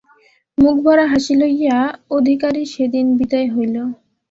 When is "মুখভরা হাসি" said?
0.57-1.33